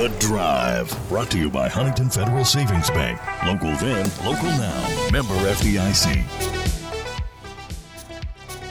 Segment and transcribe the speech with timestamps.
[0.00, 3.20] The Drive, brought to you by Huntington Federal Savings Bank.
[3.44, 5.10] Local then, local now.
[5.12, 6.24] Member FDIC.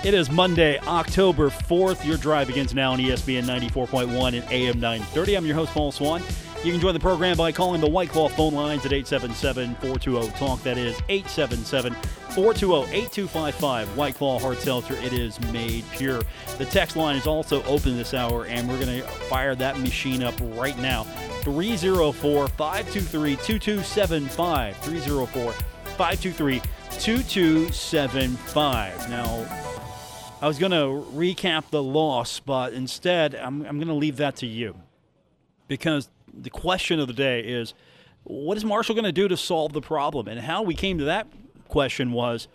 [0.03, 2.03] It is Monday, October 4th.
[2.03, 5.35] Your drive begins now on ESPN 94.1 and AM 930.
[5.35, 6.23] I'm your host, Paul Swann.
[6.63, 10.31] You can join the program by calling the White Claw phone lines at 877 420
[10.31, 10.63] TALK.
[10.63, 11.95] That is 877
[12.39, 13.97] 420 8255.
[13.97, 14.93] White Claw Hard Seltzer.
[14.93, 16.21] It is made pure.
[16.57, 20.23] The text line is also open this hour, and we're going to fire that machine
[20.23, 21.03] up right now.
[21.41, 24.77] 304 523 2275.
[24.77, 29.09] 304 523 2275.
[29.09, 29.45] Now,
[30.41, 34.37] I was going to recap the loss, but instead, I'm, I'm going to leave that
[34.37, 34.77] to you.
[35.67, 37.73] Because the question of the day is
[38.23, 40.29] what is Marshall going to do to solve the problem?
[40.29, 41.27] And how we came to that
[41.69, 42.49] question was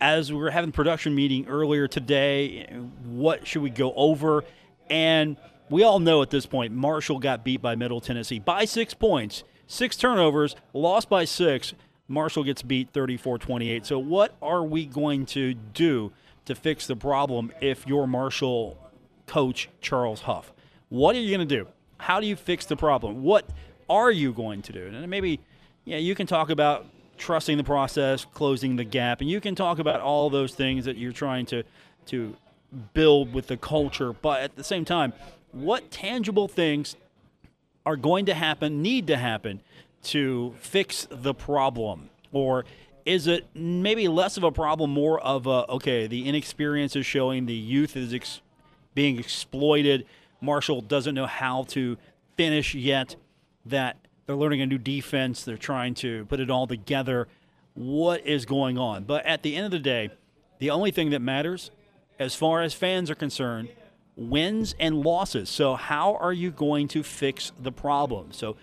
[0.00, 2.66] as we were having production meeting earlier today,
[3.04, 4.44] what should we go over?
[4.90, 5.36] And
[5.70, 9.44] we all know at this point, Marshall got beat by Middle Tennessee by six points,
[9.66, 11.74] six turnovers, lost by six.
[12.06, 13.86] Marshall gets beat 34 28.
[13.86, 16.12] So, what are we going to do
[16.46, 18.78] to fix the problem if you're Marshall
[19.26, 20.52] coach Charles Huff?
[20.88, 21.68] What are you going to do?
[21.98, 23.22] How do you fix the problem?
[23.22, 23.46] What
[23.90, 24.86] are you going to do?
[24.86, 25.40] And maybe,
[25.84, 26.86] yeah, you can talk about
[27.18, 30.96] trusting the process, closing the gap, and you can talk about all those things that
[30.96, 31.62] you're trying to
[32.06, 32.36] to
[32.94, 34.12] build with the culture.
[34.12, 35.12] But at the same time,
[35.52, 36.96] what tangible things
[37.84, 39.60] are going to happen, need to happen
[40.04, 42.10] to fix the problem?
[42.32, 42.64] Or
[43.04, 47.46] is it maybe less of a problem, more of a, okay, the inexperience is showing,
[47.46, 48.42] the youth is ex-
[48.94, 50.04] being exploited,
[50.40, 51.96] Marshall doesn't know how to
[52.36, 53.16] finish yet,
[53.64, 53.96] that
[54.28, 57.28] they're learning a new defense, they're trying to put it all together.
[57.72, 59.04] What is going on?
[59.04, 60.10] But at the end of the day,
[60.58, 61.70] the only thing that matters,
[62.18, 63.70] as far as fans are concerned,
[64.16, 65.48] wins and losses.
[65.48, 68.32] So, how are you going to fix the problem?
[68.32, 68.58] So,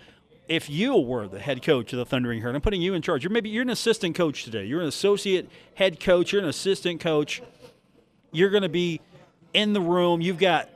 [0.46, 3.24] if you were the head coach of the Thundering Herd, I'm putting you in charge.
[3.24, 4.66] You're maybe you're an assistant coach today.
[4.66, 6.32] You're an associate head coach.
[6.32, 7.42] You're an assistant coach.
[8.30, 9.00] You're going to be
[9.52, 10.20] in the room.
[10.20, 10.68] You've got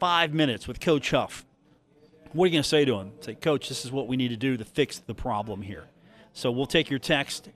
[0.00, 1.44] five minutes with Coach Huff.
[2.32, 3.12] What are you going to say to him?
[3.20, 5.84] Say, Coach, this is what we need to do to fix the problem here.
[6.34, 7.48] So we'll take your text.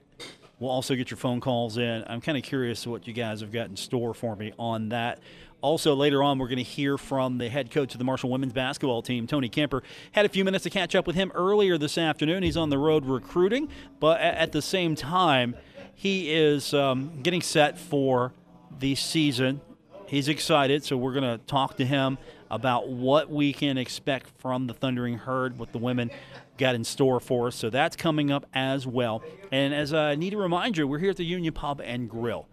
[0.59, 2.03] We'll also get your phone calls in.
[2.07, 5.19] I'm kind of curious what you guys have got in store for me on that.
[5.61, 8.51] Also, later on, we're going to hear from the head coach of the Marshall women's
[8.51, 9.83] basketball team, Tony Kemper.
[10.11, 12.43] Had a few minutes to catch up with him earlier this afternoon.
[12.43, 13.69] He's on the road recruiting,
[13.99, 15.55] but at the same time,
[15.93, 18.33] he is um, getting set for
[18.79, 19.61] the season.
[20.07, 22.17] He's excited, so we're going to talk to him
[22.53, 26.11] about what we can expect from the Thundering Herd, what the women
[26.59, 27.55] got in store for us.
[27.55, 29.23] So that's coming up as well.
[29.51, 32.47] And as I need to remind you, we're here at the Union Pub and Grill.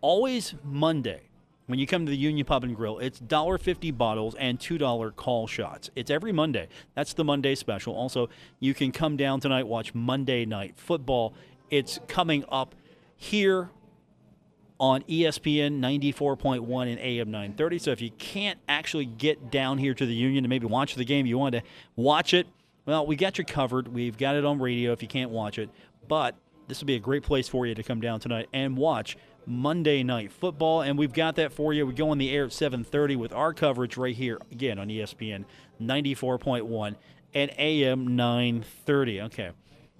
[0.00, 1.28] Always Monday,
[1.66, 5.46] when you come to the Union Pub and Grill, it's $1.50 bottles and $2 call
[5.46, 5.88] shots.
[5.94, 6.66] It's every Monday.
[6.94, 7.94] That's the Monday special.
[7.94, 8.28] Also,
[8.58, 11.32] you can come down tonight, watch Monday Night Football.
[11.70, 12.74] It's coming up
[13.16, 13.70] here
[14.80, 17.78] on ESPN 94.1 and AM 930.
[17.78, 21.04] So if you can't actually get down here to the Union to maybe watch the
[21.04, 21.62] game, you want to
[21.96, 22.46] watch it,
[22.86, 23.88] well, we got you covered.
[23.88, 25.70] We've got it on radio if you can't watch it.
[26.06, 26.34] But
[26.68, 30.02] this will be a great place for you to come down tonight and watch Monday
[30.02, 31.86] Night Football, and we've got that for you.
[31.86, 35.44] We go on the air at 7:30 with our coverage right here again on ESPN
[35.80, 36.96] 94.1
[37.34, 39.20] and AM 930.
[39.22, 39.50] Okay,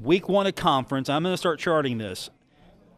[0.00, 1.08] Week one of conference.
[1.08, 2.30] I'm going to start charting this.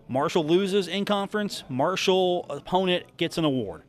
[0.09, 1.65] Marshall loses in conference.
[1.69, 3.83] Marshall opponent gets an award.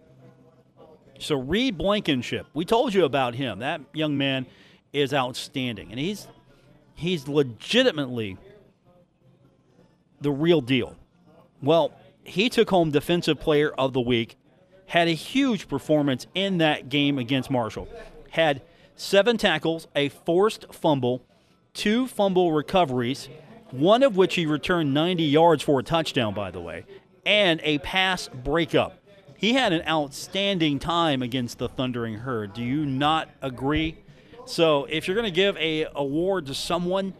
[1.19, 3.59] So Reed Blankenship, we told you about him.
[3.59, 4.45] That young man
[4.91, 6.27] is outstanding, and he's
[6.93, 8.37] he's legitimately
[10.21, 10.95] the real deal.
[11.61, 14.37] Well, he took home Defensive Player of the Week,
[14.87, 17.87] had a huge performance in that game against Marshall,
[18.31, 18.61] had
[18.95, 21.23] seven tackles, a forced fumble,
[21.73, 23.29] two fumble recoveries,
[23.71, 26.85] one of which he returned 90 yards for a touchdown, by the way,
[27.25, 28.97] and a pass breakup.
[29.37, 32.53] He had an outstanding time against the Thundering Herd.
[32.53, 33.97] Do you not agree?
[34.45, 37.13] So, if you're going to give a award to someone,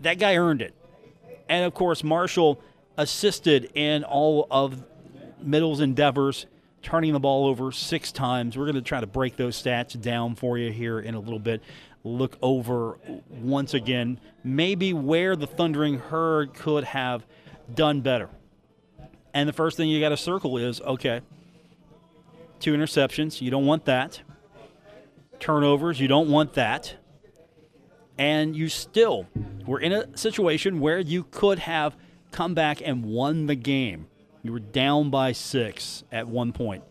[0.00, 0.74] that guy earned it.
[1.48, 2.60] And of course, Marshall
[2.96, 4.82] assisted in all of
[5.42, 6.46] Middle's endeavors,
[6.82, 8.56] turning the ball over six times.
[8.56, 11.38] We're going to try to break those stats down for you here in a little
[11.38, 11.62] bit.
[12.04, 12.98] Look over
[13.28, 17.24] once again, maybe where the Thundering Herd could have
[17.74, 18.30] done better.
[19.34, 21.20] And the first thing you got to circle is okay,
[22.58, 24.20] two interceptions, you don't want that.
[25.38, 26.96] Turnovers, you don't want that.
[28.18, 29.26] And you still
[29.66, 31.96] were in a situation where you could have
[32.32, 34.08] come back and won the game.
[34.42, 36.84] You were down by six at one point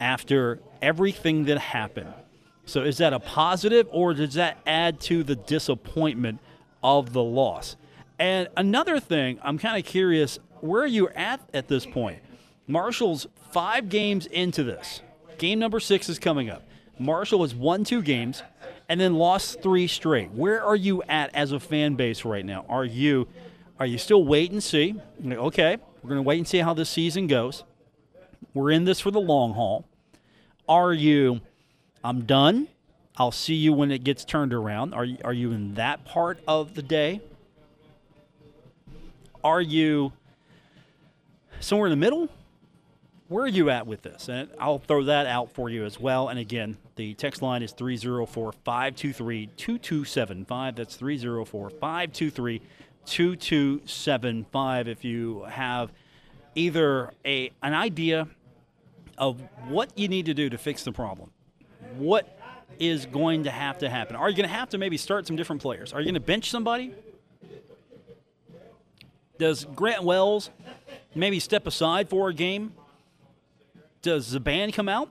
[0.00, 2.12] after everything that happened.
[2.72, 6.40] So is that a positive or does that add to the disappointment
[6.82, 7.76] of the loss?
[8.18, 12.20] And another thing, I'm kind of curious where are you at at this point?
[12.66, 15.02] Marshall's five games into this.
[15.36, 16.66] Game number six is coming up.
[16.98, 18.42] Marshall has won two games
[18.88, 20.30] and then lost three straight.
[20.30, 22.64] Where are you at as a fan base right now?
[22.70, 23.28] Are you
[23.78, 24.94] are you still wait and see?
[25.22, 27.64] Okay, we're going to wait and see how this season goes.
[28.54, 29.84] We're in this for the long haul.
[30.66, 31.42] Are you
[32.04, 32.68] I'm done.
[33.16, 34.94] I'll see you when it gets turned around.
[34.94, 37.20] Are you, are you in that part of the day?
[39.44, 40.12] Are you
[41.60, 42.28] somewhere in the middle?
[43.28, 44.28] Where are you at with this?
[44.28, 46.28] And I'll throw that out for you as well.
[46.28, 50.76] And again, the text line is 304 523 2275.
[50.76, 52.60] That's 304 523
[53.06, 54.88] 2275.
[54.88, 55.92] If you have
[56.54, 58.28] either a, an idea
[59.16, 61.30] of what you need to do to fix the problem,
[62.02, 62.38] what
[62.78, 64.16] is going to have to happen?
[64.16, 65.92] Are you going to have to maybe start some different players?
[65.92, 66.92] Are you going to bench somebody?
[69.38, 70.50] Does Grant Wells
[71.14, 72.72] maybe step aside for a game?
[74.02, 75.10] Does band come out?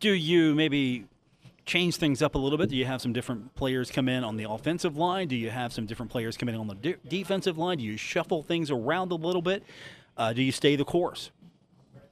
[0.00, 1.04] Do you maybe
[1.64, 2.68] change things up a little bit?
[2.68, 5.28] Do you have some different players come in on the offensive line?
[5.28, 7.78] Do you have some different players come in on the de- defensive line?
[7.78, 9.62] Do you shuffle things around a little bit?
[10.16, 11.30] Uh, do you stay the course?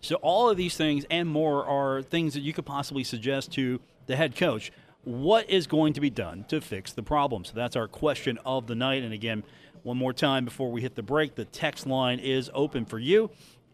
[0.01, 3.81] So, all of these things and more are things that you could possibly suggest to
[4.07, 4.73] the head coach.
[5.05, 7.45] What is going to be done to fix the problem?
[7.45, 9.03] So, that's our question of the night.
[9.03, 9.45] And again,
[9.83, 13.31] one more time before we hit the break, the text line is open for you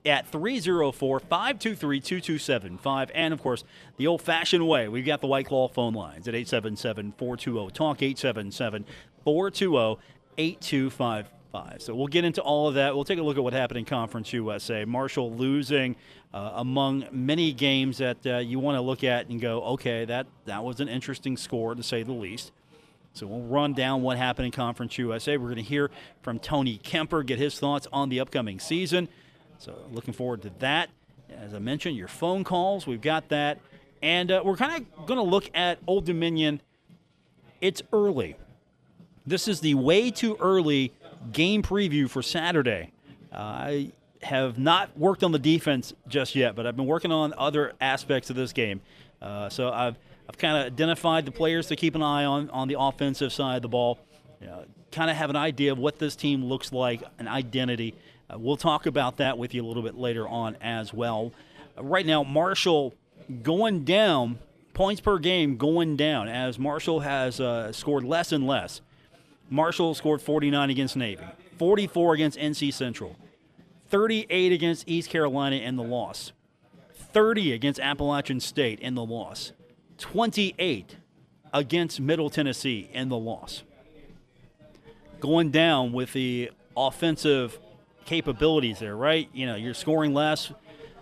[0.06, 3.10] at 304 523 2275.
[3.14, 3.64] And of course,
[3.96, 8.02] the old fashioned way, we've got the White Claw phone lines at 877 420 TALK,
[8.02, 8.84] 877
[9.24, 10.00] 420
[10.38, 11.82] 8255.
[11.82, 12.94] So we'll get into all of that.
[12.94, 14.84] We'll take a look at what happened in Conference USA.
[14.84, 15.96] Marshall losing
[16.34, 20.26] uh, among many games that uh, you want to look at and go, okay, that,
[20.44, 22.52] that was an interesting score to say the least.
[23.14, 25.38] So we'll run down what happened in Conference USA.
[25.38, 25.90] We're going to hear
[26.20, 29.08] from Tony Kemper, get his thoughts on the upcoming season.
[29.58, 30.90] So looking forward to that.
[31.30, 33.58] As I mentioned, your phone calls, we've got that.
[34.02, 36.60] And uh, we're kind of going to look at Old Dominion.
[37.62, 38.36] It's early.
[39.26, 40.92] This is the way too early
[41.32, 42.92] game preview for Saturday.
[43.32, 43.72] Uh,
[44.22, 48.30] have not worked on the defense just yet, but I've been working on other aspects
[48.30, 48.80] of this game.
[49.20, 49.96] Uh, so I've
[50.28, 53.56] I've kind of identified the players to keep an eye on on the offensive side
[53.56, 53.98] of the ball.
[54.40, 57.94] You know, kind of have an idea of what this team looks like, an identity.
[58.28, 61.32] Uh, we'll talk about that with you a little bit later on as well.
[61.78, 62.94] Uh, right now, Marshall
[63.42, 64.38] going down,
[64.74, 68.80] points per game going down as Marshall has uh, scored less and less.
[69.48, 71.22] Marshall scored 49 against Navy,
[71.58, 73.14] 44 against NC Central,
[73.88, 76.32] 38 against East Carolina in the loss,
[76.94, 79.52] 30 against Appalachian State in the loss.
[79.98, 80.96] 28
[81.52, 83.62] against Middle Tennessee in the loss.
[85.20, 87.58] Going down with the offensive
[88.04, 89.28] capabilities there, right?
[89.32, 90.52] You know, you're scoring less.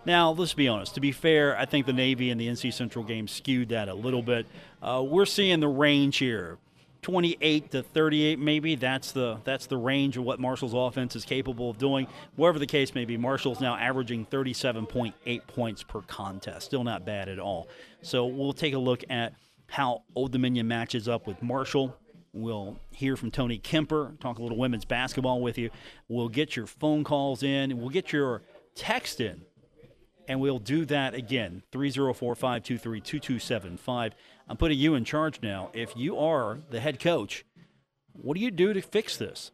[0.07, 0.95] Now, let's be honest.
[0.95, 3.95] To be fair, I think the Navy and the NC Central game skewed that a
[3.95, 4.47] little bit.
[4.83, 6.59] Uh, we're seeing the range here.
[7.05, 8.77] 28 to 38 maybe.
[8.77, 12.07] That's the that's the range of what Marshall's offense is capable of doing.
[12.37, 16.65] Whatever the case may be Marshall's now averaging 37.8 points per contest.
[16.65, 17.69] Still not bad at all.
[18.01, 19.35] So we'll take a look at
[19.67, 21.95] how Old Dominion matches up with Marshall.
[22.33, 25.69] We'll hear from Tony Kemper, talk a little women's basketball with you.
[26.09, 28.41] We'll get your phone calls in, we'll get your
[28.75, 29.43] text in,
[30.29, 34.15] and we'll do that again 304 523 2275.
[34.49, 35.71] I'm putting you in charge now.
[35.73, 37.45] If you are the head coach,
[38.13, 39.51] what do you do to fix this?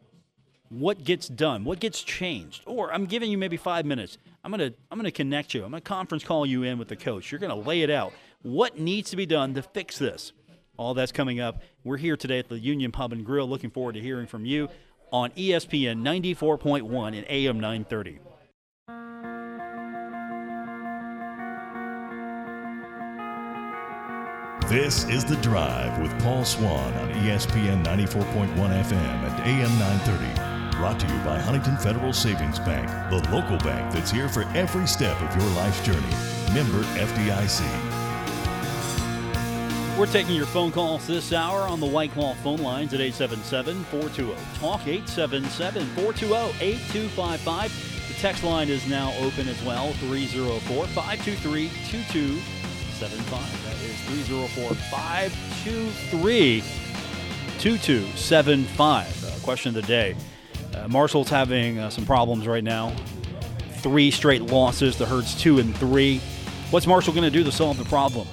[0.69, 1.65] What gets done?
[1.65, 2.63] What gets changed?
[2.65, 4.17] Or I'm giving you maybe five minutes.
[4.43, 5.63] I'm gonna I'm gonna connect you.
[5.63, 7.31] I'm gonna conference call you in with the coach.
[7.31, 8.13] You're gonna lay it out.
[8.41, 10.31] What needs to be done to fix this?
[10.77, 11.61] All that's coming up.
[11.83, 13.47] We're here today at the Union Pub and Grill.
[13.47, 14.69] Looking forward to hearing from you
[15.11, 18.19] on ESPN 94.1 and AM 930.
[24.71, 30.77] This is The Drive with Paul Swann on ESPN 94.1 FM and AM 930.
[30.77, 34.87] Brought to you by Huntington Federal Savings Bank, the local bank that's here for every
[34.87, 35.99] step of your life's journey.
[36.53, 37.67] Member FDIC.
[39.99, 43.83] We're taking your phone calls this hour on the White Claw phone lines at 877
[43.83, 48.07] 420 TALK, 877 420 8255.
[48.07, 53.80] The text line is now open as well 304 523 2275.
[54.11, 56.63] That is 304 523
[57.59, 59.41] 2275.
[59.41, 60.15] Question of the day
[60.75, 62.93] uh, Marshall's having uh, some problems right now.
[63.77, 64.97] Three straight losses.
[64.97, 66.19] The Herds two and three.
[66.71, 68.27] What's Marshall going to do to solve the problem?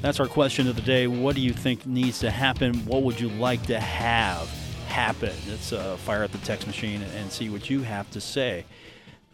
[0.00, 1.06] That's our question of the day.
[1.06, 2.74] What do you think needs to happen?
[2.84, 4.48] What would you like to have
[4.88, 5.32] happen?
[5.48, 8.64] Let's uh, fire up the text machine and see what you have to say.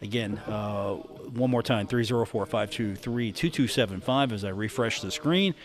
[0.01, 0.97] Again, uh,
[1.33, 5.55] one more time 304 523 2275 as I refresh the screen.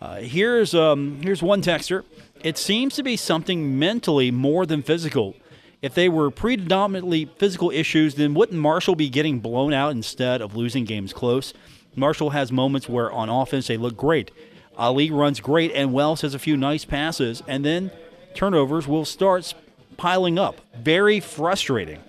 [0.00, 2.04] Uh, here's, um, here's one texter.
[2.42, 5.34] It seems to be something mentally more than physical.
[5.82, 10.56] If they were predominantly physical issues, then wouldn't Marshall be getting blown out instead of
[10.56, 11.54] losing games close?
[11.94, 14.30] Marshall has moments where on offense they look great.
[14.76, 17.90] Ali runs great, and Wells has a few nice passes, and then
[18.34, 19.54] turnovers will start
[19.96, 20.60] piling up.
[20.78, 22.02] Very frustrating.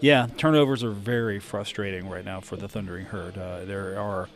[0.00, 3.38] Yeah, turnovers are very frustrating right now for the Thundering Herd.
[3.38, 4.28] Uh, there are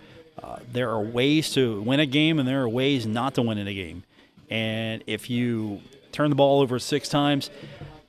[0.43, 3.59] uh, there are ways to win a game, and there are ways not to win
[3.59, 4.05] in a game.
[4.49, 7.51] And if you turn the ball over six times,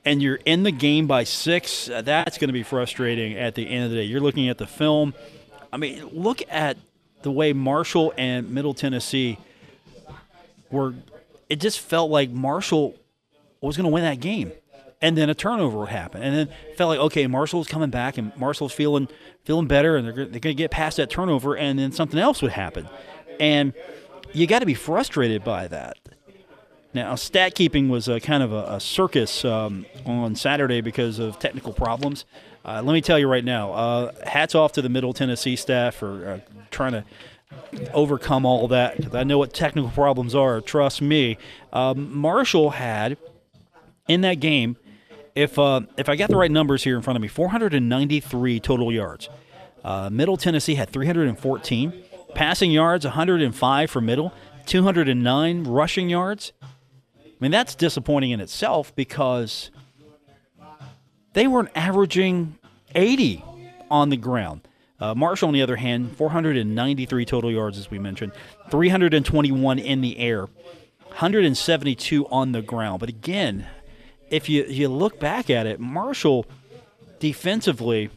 [0.04, 3.68] and you're in the game by six, uh, that's going to be frustrating at the
[3.68, 4.04] end of the day.
[4.04, 5.14] You're looking at the film
[5.72, 6.76] I mean, look at
[7.22, 9.38] the way Marshall and Middle Tennessee
[10.70, 10.94] were.
[11.48, 12.94] It just felt like Marshall
[13.60, 14.52] was going to win that game,
[15.02, 18.34] and then a turnover would happen, and then felt like okay, Marshall's coming back, and
[18.36, 19.08] Marshall's feeling
[19.44, 22.40] feeling better, and they're they're going to get past that turnover, and then something else
[22.40, 22.88] would happen,
[23.38, 23.74] and
[24.32, 25.98] you got to be frustrated by that.
[26.94, 31.38] Now, stat keeping was a kind of a, a circus um, on Saturday because of
[31.38, 32.24] technical problems.
[32.64, 35.96] Uh, let me tell you right now, uh, hats off to the Middle Tennessee staff
[35.96, 36.40] for uh,
[36.70, 37.04] trying to
[37.92, 40.60] overcome all that I know what technical problems are.
[40.60, 41.38] Trust me.
[41.72, 43.16] Um, Marshall had
[44.08, 44.76] in that game,
[45.34, 48.92] if uh, if I got the right numbers here in front of me, 493 total
[48.92, 49.28] yards.
[49.84, 54.32] Uh, Middle Tennessee had 314 passing yards, 105 for Middle,
[54.66, 56.52] 209 rushing yards.
[56.62, 59.70] I mean that's disappointing in itself because
[61.32, 62.58] they weren't averaging
[62.94, 63.44] 80
[63.90, 64.68] on the ground.
[65.00, 68.30] Uh, Marshall, on the other hand, 493 total yards, as we mentioned,
[68.70, 70.46] 321 in the air,
[71.08, 73.00] 172 on the ground.
[73.00, 73.66] But again,
[74.32, 76.46] if you, you look back at it, Marshall
[77.20, 78.10] defensively,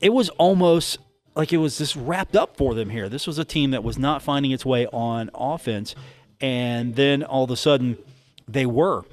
[0.00, 0.98] it was almost
[1.34, 3.08] like it was just wrapped up for them here.
[3.08, 5.94] This was a team that was not finding its way on offense,
[6.40, 7.98] and then all of a sudden
[8.46, 9.04] they were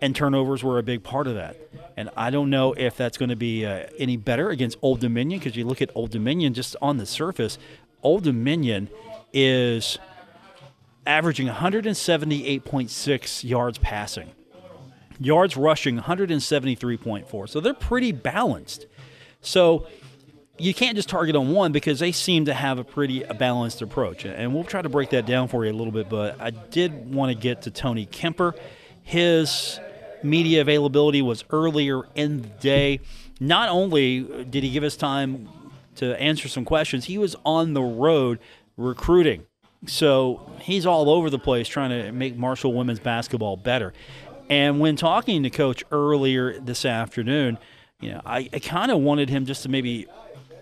[0.00, 1.56] and turnovers were a big part of that.
[1.96, 5.40] And I don't know if that's going to be uh, any better against Old Dominion
[5.40, 7.58] because you look at Old Dominion just on the surface,
[8.02, 8.88] Old Dominion
[9.32, 9.98] is
[11.08, 14.30] averaging 178.6 yards passing,
[15.18, 17.48] yards rushing 173.4.
[17.48, 18.86] So they're pretty balanced.
[19.40, 19.86] So
[20.58, 24.24] you can't just target on one because they seem to have a pretty balanced approach.
[24.26, 26.08] And we'll try to break that down for you a little bit.
[26.08, 28.54] But I did want to get to Tony Kemper.
[29.02, 29.80] His
[30.22, 33.00] media availability was earlier in the day.
[33.40, 35.48] Not only did he give us time
[35.96, 38.40] to answer some questions, he was on the road
[38.76, 39.47] recruiting.
[39.86, 43.92] So he's all over the place trying to make Marshall women's basketball better.
[44.50, 47.58] And when talking to coach earlier this afternoon,
[48.00, 50.06] you know, I, I kind of wanted him just to maybe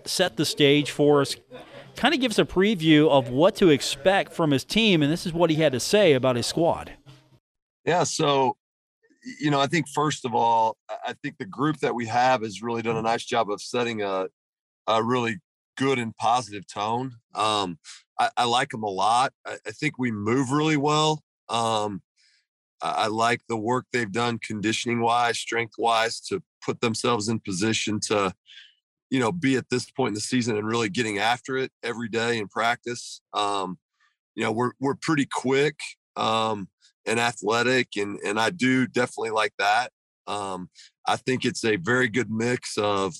[0.05, 1.35] set the stage for us,
[1.95, 5.01] kind of give us a preview of what to expect from his team.
[5.01, 6.93] And this is what he had to say about his squad.
[7.85, 8.03] Yeah.
[8.03, 8.57] So
[9.39, 12.61] you know, I think first of all, I think the group that we have has
[12.61, 14.27] really done a nice job of setting a
[14.87, 15.39] a really
[15.77, 17.13] good and positive tone.
[17.35, 17.79] Um,
[18.19, 19.33] I, I like them a lot.
[19.45, 21.23] I, I, think we move really well.
[21.49, 22.01] Um,
[22.81, 27.39] I, I like the work they've done conditioning wise, strength wise, to put themselves in
[27.39, 28.33] position to,
[29.09, 32.09] you know, be at this point in the season and really getting after it every
[32.09, 33.21] day in practice.
[33.33, 33.77] Um,
[34.35, 35.75] you know, we're we're pretty quick.
[36.15, 36.67] Um,
[37.07, 39.91] and athletic, and and I do definitely like that.
[40.27, 40.69] Um,
[41.07, 43.15] I think it's a very good mix of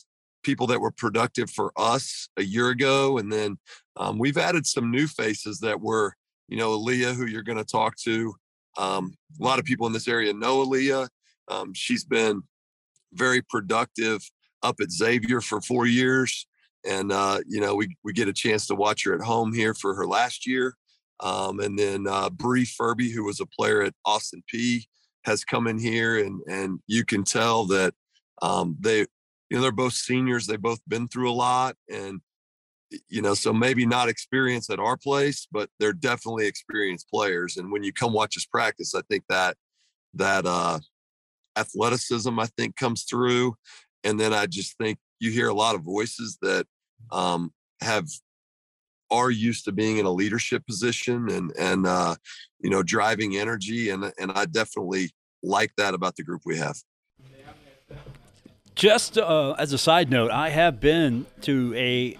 [0.47, 3.57] people that were productive for us a year ago, and then
[3.97, 6.13] um, we've added some new faces that were,
[6.47, 8.33] you know, Aaliyah, who you're going to talk to.
[8.77, 11.09] Um, a lot of people in this area know Aaliyah.
[11.49, 12.43] Um, she's been
[13.11, 14.21] very productive
[14.63, 16.47] up at Xavier for four years,
[16.87, 19.73] and uh, you know, we we get a chance to watch her at home here
[19.73, 20.75] for her last year.
[21.19, 24.85] Um, and then uh, Bree Furby, who was a player at Austin Peay,
[25.25, 27.93] has come in here, and and you can tell that
[28.41, 29.07] um, they,
[29.49, 30.45] you know, they're both seniors.
[30.45, 32.21] They've both been through a lot, and
[33.09, 37.57] you know, so maybe not experience at our place, but they're definitely experienced players.
[37.57, 39.57] And when you come watch us practice, I think that
[40.13, 40.79] that uh,
[41.57, 43.55] athleticism I think comes through,
[44.03, 46.65] and then I just think you hear a lot of voices that
[47.11, 47.51] um,
[47.81, 48.07] have
[49.09, 52.15] are used to being in a leadership position and and uh,
[52.59, 55.11] you know driving energy, and and I definitely
[55.43, 56.75] like that about the group we have.
[58.77, 62.15] Just uh, as a side note, I have been to a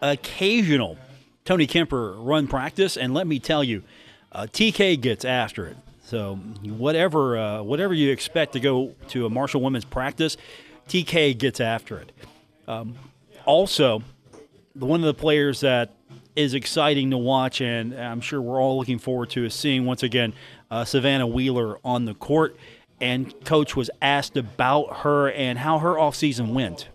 [0.00, 0.96] occasional
[1.44, 3.82] Tony Kemper run practice, and let me tell you,
[4.30, 5.76] uh, TK gets after it.
[6.04, 10.36] So whatever uh, whatever you expect to go to a Marshall women's practice,
[10.88, 12.12] TK gets after it.
[12.68, 12.94] Um,
[13.44, 14.04] also,
[14.74, 15.90] one of the players that
[16.36, 20.04] is exciting to watch, and I'm sure we're all looking forward to, is seeing once
[20.04, 20.32] again
[20.70, 22.56] uh, Savannah Wheeler on the court.
[23.00, 26.88] And coach was asked about her and how her offseason went.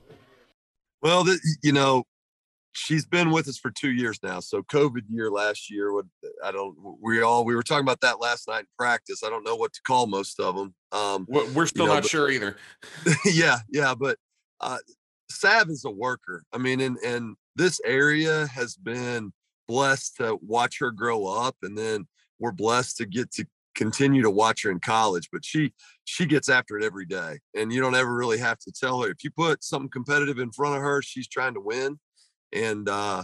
[1.01, 2.03] Well, the, you know,
[2.73, 4.39] she's been with us for two years now.
[4.39, 6.05] So COVID year last year, what
[6.43, 9.23] I don't, we all we were talking about that last night in practice.
[9.23, 10.73] I don't know what to call most of them.
[10.91, 12.57] Um, we're still you know, not but, sure either.
[13.25, 14.17] yeah, yeah, but
[14.59, 14.77] uh,
[15.29, 16.43] Sav is a worker.
[16.51, 19.31] I mean, and and this area has been
[19.67, 22.07] blessed to watch her grow up, and then
[22.39, 23.45] we're blessed to get to
[23.75, 25.29] continue to watch her in college.
[25.31, 25.73] But she
[26.05, 29.09] she gets after it every day, and you don't ever really have to tell her
[29.09, 31.99] if you put something competitive in front of her, she's trying to win
[32.53, 33.23] and uh,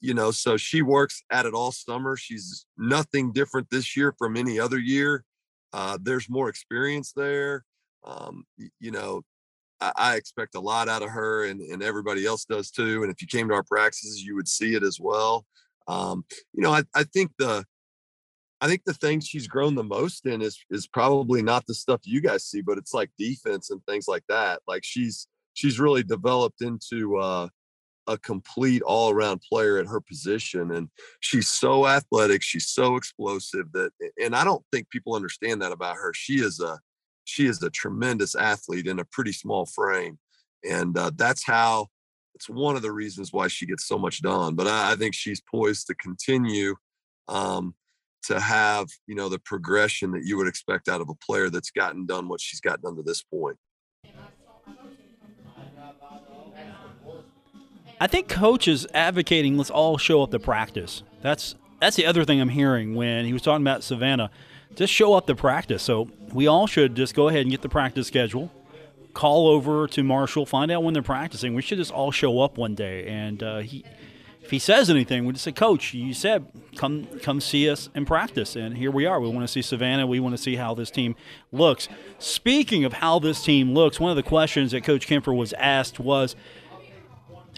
[0.00, 2.16] you know, so she works at it all summer.
[2.16, 5.24] She's nothing different this year from any other year.
[5.72, 7.64] Uh, there's more experience there.
[8.04, 8.44] Um,
[8.80, 9.22] you know,
[9.80, 13.02] I, I, expect a lot out of her, and, and everybody else does too.
[13.02, 15.44] And if you came to our practices, you would see it as well.
[15.88, 17.64] Um, you know, I, I think the
[18.60, 22.00] I think the thing she's grown the most in is is probably not the stuff
[22.04, 24.60] you guys see, but it's like defense and things like that.
[24.66, 27.48] Like she's she's really developed into uh,
[28.08, 30.72] a complete all around player at her position.
[30.72, 30.88] And
[31.20, 32.42] she's so athletic.
[32.42, 36.12] She's so explosive that, and I don't think people understand that about her.
[36.14, 36.80] She is a,
[37.24, 40.18] she is a tremendous athlete in a pretty small frame.
[40.68, 41.88] And uh, that's how,
[42.34, 44.54] it's one of the reasons why she gets so much done.
[44.54, 46.76] But I, I think she's poised to continue
[47.28, 47.74] um,
[48.24, 51.70] to have, you know, the progression that you would expect out of a player that's
[51.70, 53.56] gotten done what she's gotten done to this point.
[58.00, 61.02] I think coach is advocating let's all show up to practice.
[61.20, 64.30] That's that's the other thing I'm hearing when he was talking about Savannah.
[64.74, 65.82] Just show up to practice.
[65.82, 68.52] So we all should just go ahead and get the practice schedule,
[69.14, 71.54] call over to Marshall, find out when they're practicing.
[71.54, 73.06] We should just all show up one day.
[73.06, 73.84] And uh, he,
[74.48, 78.06] if he says anything, we just say, Coach, you said come come see us in
[78.06, 79.20] practice, and here we are.
[79.20, 80.06] We want to see Savannah.
[80.06, 81.16] We want to see how this team
[81.52, 81.86] looks.
[82.18, 86.00] Speaking of how this team looks, one of the questions that Coach Kemper was asked
[86.00, 86.34] was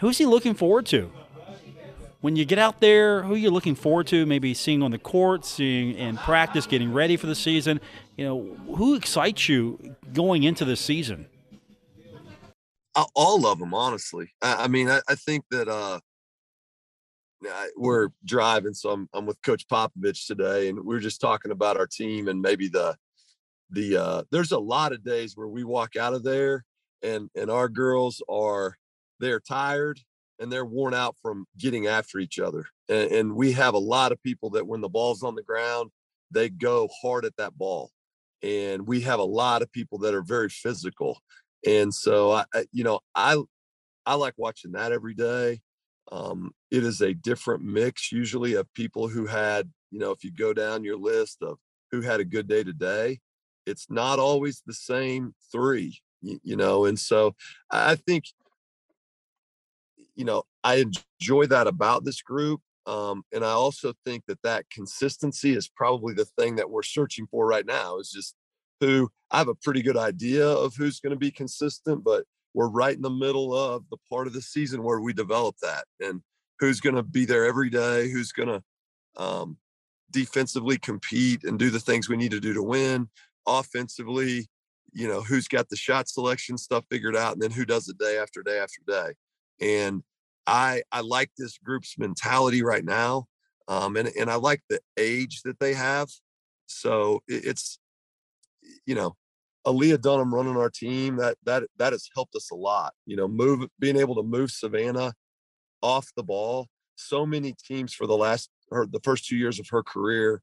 [0.01, 1.13] Who's he looking forward to?
[2.23, 4.27] When you get out there, who are you looking forward to?
[4.27, 7.81] Maybe seeing on the court, seeing in practice, getting ready for the season.
[8.17, 11.27] You know, who excites you going into the season?
[13.15, 14.33] All of them, honestly.
[14.43, 16.01] I, mean, I, I, think that uh,
[17.77, 21.77] we're driving, so I'm, I'm with Coach Popovich today, and we are just talking about
[21.77, 22.97] our team and maybe the
[23.71, 26.65] the uh, there's a lot of days where we walk out of there
[27.03, 28.77] and and our girls are
[29.21, 30.01] they're tired
[30.39, 32.65] and they're worn out from getting after each other.
[32.89, 35.91] And, and, we have a lot of people that when the ball's on the ground,
[36.31, 37.91] they go hard at that ball.
[38.43, 41.21] And we have a lot of people that are very physical.
[41.67, 43.37] And so I, you know, I
[44.07, 45.61] I like watching that every day.
[46.11, 50.33] Um, it is a different mix usually of people who had, you know, if you
[50.33, 51.59] go down your list of
[51.91, 53.21] who had a good day today,
[53.67, 56.87] it's not always the same three, you, you know.
[56.87, 57.35] And so
[57.71, 58.25] I think
[60.21, 60.85] you know, I
[61.21, 62.61] enjoy that about this group.
[62.87, 67.27] Um, and I also think that that consistency is probably the thing that we're searching
[67.31, 68.35] for right now is just
[68.81, 72.69] who I have a pretty good idea of who's going to be consistent, but we're
[72.69, 76.23] right in the middle of the part of the season where we develop that and
[76.59, 79.57] who's going to be there every day, who's going to um,
[80.11, 83.09] defensively compete and do the things we need to do to win,
[83.47, 84.49] offensively,
[84.93, 87.99] you know, who's got the shot selection stuff figured out, and then who does it
[87.99, 89.15] day after day after day.
[89.61, 90.03] And
[90.47, 93.27] I I like this group's mentality right now,
[93.69, 96.09] um, and and I like the age that they have.
[96.67, 97.79] So it, it's
[98.87, 99.17] you know,
[99.67, 102.95] Aaliyah Dunham running our team that that that has helped us a lot.
[103.07, 105.13] You know, move being able to move Savannah
[105.83, 106.69] off the ball.
[106.97, 110.43] So many teams for the last or the first two years of her career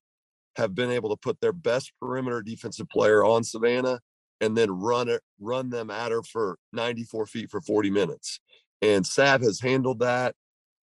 [0.55, 3.99] have been able to put their best perimeter defensive player on Savannah
[4.41, 8.39] and then run it, run them at her for 94 feet for 40 minutes.
[8.81, 10.35] And Sav has handled that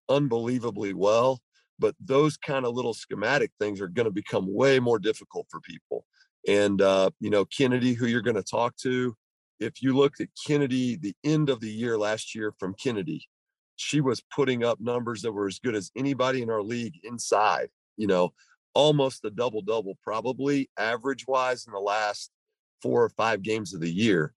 [0.08, 1.40] unbelievably well.
[1.78, 5.60] But those kind of little schematic things are going to become way more difficult for
[5.60, 6.04] people.
[6.46, 9.16] And, uh, you know, Kennedy, who you're going to talk to,
[9.60, 13.26] if you looked at Kennedy, the end of the year last year from Kennedy,
[13.76, 17.68] she was putting up numbers that were as good as anybody in our league inside,
[17.96, 18.32] you know,
[18.74, 22.30] almost a double double, probably average wise in the last
[22.82, 24.34] four or five games of the year.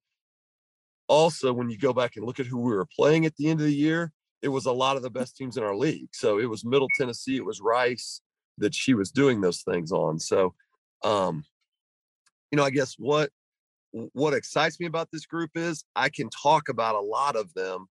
[1.08, 3.60] Also, when you go back and look at who we were playing at the end
[3.60, 6.08] of the year, it was a lot of the best teams in our league.
[6.12, 8.20] So it was Middle Tennessee, it was Rice
[8.58, 10.18] that she was doing those things on.
[10.18, 10.54] So,
[11.04, 11.44] um,
[12.56, 13.28] you know, I guess what
[14.14, 17.86] what excites me about this group is I can talk about a lot of them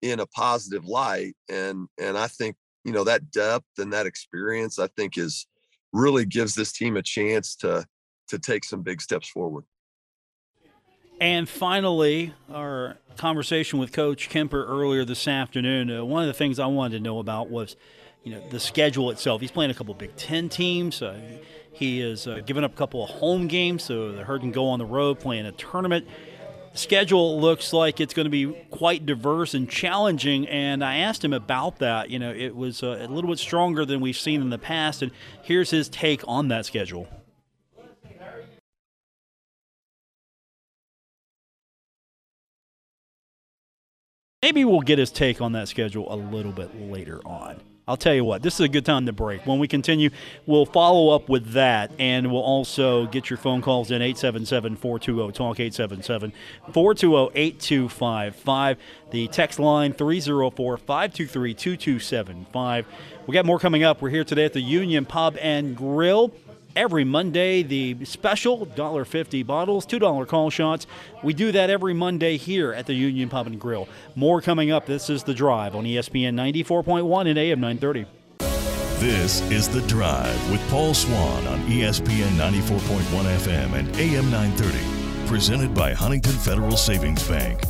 [0.00, 4.78] in a positive light, and and I think you know that depth and that experience
[4.78, 5.48] I think is
[5.92, 7.84] really gives this team a chance to
[8.28, 9.64] to take some big steps forward.
[11.20, 15.90] And finally, our conversation with Coach Kemper earlier this afternoon.
[15.90, 17.74] Uh, one of the things I wanted to know about was,
[18.22, 19.40] you know, the schedule itself.
[19.40, 21.02] He's playing a couple Big Ten teams.
[21.02, 21.18] Uh,
[21.76, 24.68] he has uh, given up a couple of home games, so the herd can go
[24.68, 26.08] on the road playing a tournament.
[26.72, 31.34] Schedule looks like it's going to be quite diverse and challenging, and I asked him
[31.34, 32.08] about that.
[32.08, 35.02] You know, it was uh, a little bit stronger than we've seen in the past,
[35.02, 35.12] and
[35.42, 37.08] here's his take on that schedule.
[44.42, 47.60] Maybe we'll get his take on that schedule a little bit later on.
[47.88, 49.46] I'll tell you what, this is a good time to break.
[49.46, 50.10] When we continue,
[50.44, 55.32] we'll follow up with that, and we'll also get your phone calls in 877 420
[55.32, 56.32] TALK 877
[56.72, 58.78] 420 8255.
[59.12, 62.86] The text line 304 523 2275.
[63.28, 64.02] We got more coming up.
[64.02, 66.32] We're here today at the Union Pub and Grill
[66.76, 67.62] every Monday.
[67.62, 70.86] The special $1.50 bottles, $2 call shots.
[71.24, 73.88] We do that every Monday here at the Union Pub and Grill.
[74.14, 74.86] More coming up.
[74.86, 78.06] This is The Drive on ESPN 94.1 and AM 930.
[78.98, 83.00] This is The Drive with Paul Swann on ESPN 94.1
[83.38, 85.28] FM and AM 930.
[85.28, 87.60] Presented by Huntington Federal Savings Bank.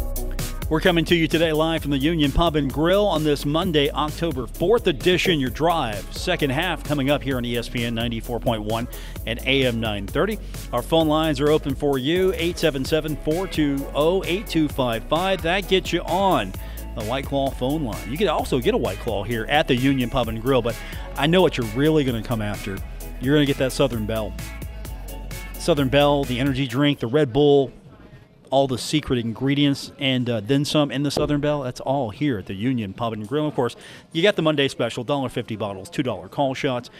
[0.68, 3.88] We're coming to you today live from the Union Pub and Grill on this Monday,
[3.88, 5.38] October 4th edition.
[5.38, 8.88] Your drive, second half coming up here on ESPN 94.1
[9.26, 10.40] and AM 930.
[10.72, 15.42] Our phone lines are open for you 877 420 8255.
[15.42, 16.52] That gets you on
[16.98, 18.10] the White Claw phone line.
[18.10, 20.76] You can also get a White Claw here at the Union Pub and Grill, but
[21.14, 22.76] I know what you're really going to come after.
[23.20, 24.34] You're going to get that Southern Belle.
[25.52, 27.70] Southern Belle, the energy drink, the Red Bull,
[28.50, 31.62] all the secret ingredients and uh, then some in the Southern Belle.
[31.62, 33.46] That's all here at the Union Pub and Grill.
[33.46, 33.76] Of course,
[34.12, 36.90] you got the Monday special, $1.50 bottles, $2 call shots.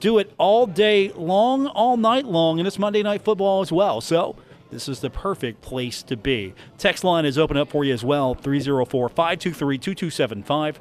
[0.00, 4.00] Do it all day long, all night long, and it's Monday Night Football as well.
[4.00, 4.36] So
[4.70, 6.54] this is the perfect place to be.
[6.78, 10.80] Text line is open up for you as well, 304 523 2275.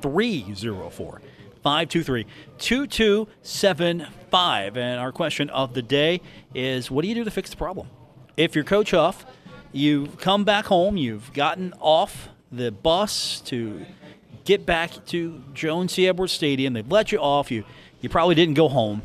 [0.00, 1.20] 304
[1.62, 2.26] 523
[2.58, 4.76] 2275.
[4.76, 6.20] And our question of the day
[6.54, 7.88] is what do you do to fix the problem?
[8.36, 9.24] If you're Coach Huff,
[9.72, 13.84] you've come back home, you've gotten off the bus to
[14.44, 16.08] get back to Joan C.
[16.08, 16.74] Edwards Stadium.
[16.74, 17.50] They've let you off.
[17.50, 17.64] You
[18.00, 19.02] you probably didn't go home.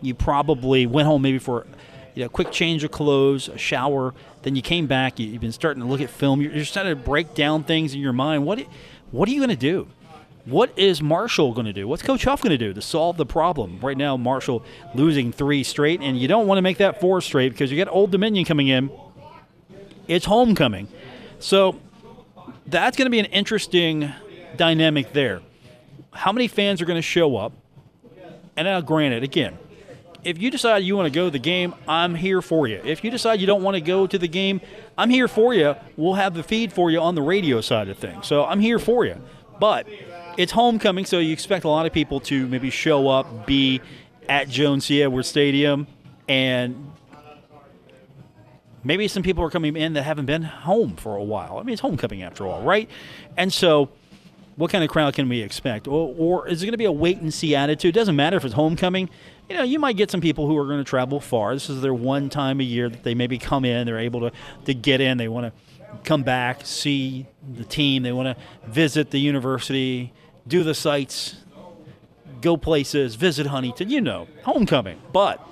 [0.00, 1.66] You probably went home maybe for
[2.14, 4.14] you know, a quick change of clothes, a shower.
[4.42, 5.18] Then you came back.
[5.18, 6.40] You, have been starting to look at film.
[6.40, 8.46] You're, you're starting to break down things in your mind.
[8.46, 8.60] What
[9.10, 9.88] what are you going to do?
[10.46, 11.88] What is Marshall going to do?
[11.88, 13.80] What's Coach Huff going to do to solve the problem?
[13.82, 17.50] Right now, Marshall losing three straight, and you don't want to make that four straight
[17.50, 18.88] because you got Old Dominion coming in.
[20.06, 20.86] It's homecoming.
[21.40, 21.80] So
[22.64, 24.12] that's going to be an interesting
[24.56, 25.42] dynamic there.
[26.12, 27.52] How many fans are going to show up?
[28.56, 29.58] And now, granted, again,
[30.22, 32.80] if you decide you want to go to the game, I'm here for you.
[32.84, 34.60] If you decide you don't want to go to the game,
[34.96, 35.74] I'm here for you.
[35.96, 38.28] We'll have the feed for you on the radio side of things.
[38.28, 39.20] So I'm here for you.
[39.58, 39.88] But
[40.36, 43.80] it's homecoming, so you expect a lot of people to maybe show up, be
[44.28, 45.02] at Joan C.
[45.02, 45.86] Edwards Stadium,
[46.28, 46.92] and
[48.84, 51.58] maybe some people are coming in that haven't been home for a while.
[51.58, 52.88] I mean, it's homecoming after all, right?
[53.36, 53.90] And so,
[54.56, 55.86] what kind of crowd can we expect?
[55.86, 57.94] Or, or is it going to be a wait and see attitude?
[57.94, 59.10] It doesn't matter if it's homecoming.
[59.50, 61.52] You know, you might get some people who are going to travel far.
[61.54, 63.86] This is their one time a year that they maybe come in.
[63.86, 64.32] They're able to,
[64.64, 65.18] to get in.
[65.18, 68.02] They want to come back, see the team.
[68.02, 70.12] They want to visit the university,
[70.46, 71.36] do the sites,
[72.40, 75.00] go places, visit Huntington, you know, homecoming.
[75.12, 75.46] But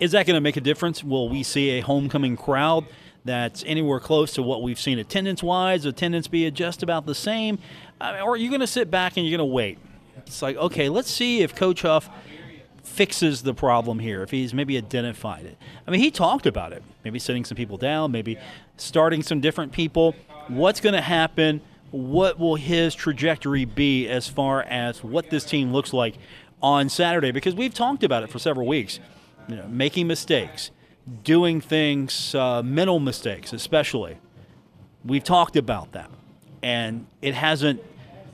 [0.00, 1.02] is that going to make a difference?
[1.02, 2.86] Will we see a homecoming crowd
[3.24, 5.84] that's anywhere close to what we've seen attendance wise?
[5.84, 7.58] Attendance be just about the same?
[8.00, 9.78] Or are you going to sit back and you're going to wait?
[10.18, 12.10] It's like, okay, let's see if Coach Huff
[12.82, 15.56] fixes the problem here, if he's maybe identified it.
[15.86, 16.82] I mean, he talked about it.
[17.04, 18.38] Maybe sitting some people down, maybe
[18.76, 20.14] starting some different people.
[20.48, 21.60] What's going to happen
[21.92, 26.16] what will his trajectory be as far as what this team looks like
[26.62, 27.30] on Saturday?
[27.30, 28.98] Because we've talked about it for several weeks.
[29.48, 30.70] You know, making mistakes,
[31.22, 34.18] doing things, uh, mental mistakes, especially.
[35.04, 36.10] We've talked about that,
[36.62, 37.82] and it hasn't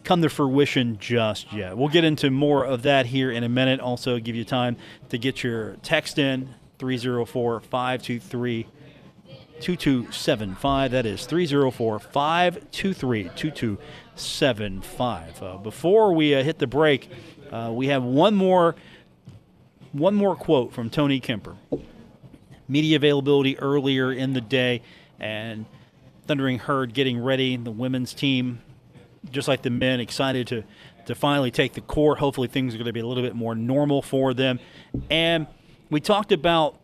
[0.05, 1.77] come to fruition just yet.
[1.77, 3.81] We'll get into more of that here in a minute.
[3.81, 4.77] Also, give you time
[5.09, 8.67] to get your text in 304 523
[9.61, 10.91] 2275.
[10.91, 15.43] That is 304 523 2275.
[15.43, 17.11] Uh, before we uh, hit the break,
[17.51, 18.75] uh, we have one more
[19.93, 21.57] one more quote from Tony Kemper.
[22.69, 24.83] Media availability earlier in the day,
[25.19, 25.65] and
[26.27, 27.57] Thundering Herd getting ready.
[27.57, 28.61] The women's team,
[29.31, 30.65] just like the men, excited to
[31.07, 32.19] to finally take the court.
[32.19, 34.61] Hopefully, things are going to be a little bit more normal for them.
[35.11, 35.47] And
[35.91, 36.79] we talked about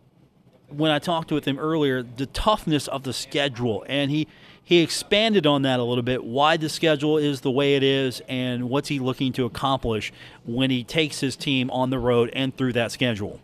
[0.69, 4.27] when I talked with him earlier the toughness of the schedule, and he
[4.63, 6.23] he expanded on that a little bit.
[6.23, 10.11] Why the schedule is the way it is, and what's he looking to accomplish
[10.43, 13.39] when he takes his team on the road and through that schedule.